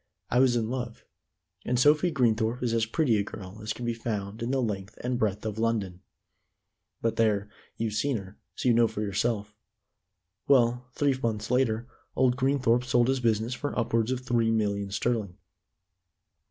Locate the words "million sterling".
14.49-15.37